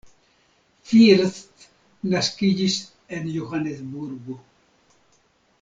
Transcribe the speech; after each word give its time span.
First 0.91 1.67
naskiĝis 2.15 2.79
en 3.19 3.31
Johanesburgo. 3.37 4.43